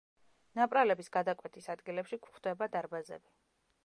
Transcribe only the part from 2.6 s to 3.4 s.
დარბაზები.